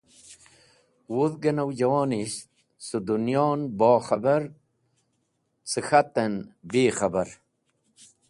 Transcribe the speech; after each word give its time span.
Wudhgẽ 1.15 1.51
nawjẽwonisht 1.55 2.47
cẽ 2.85 2.99
dẽnyon 3.07 3.59
bo 3.77 3.91
k̃hẽbar 4.05 4.43
cẽ 5.69 5.83
k̃hatẽn 5.87 6.33
bi 6.69 6.81
khẽbar. 6.97 7.29